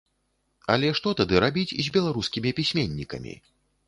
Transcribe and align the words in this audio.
Але 0.75 0.87
што 0.99 1.11
тады 1.19 1.41
рабіць 1.43 1.75
з 1.87 1.93
беларускімі 1.97 2.55
пісьменнікамі? 2.61 3.35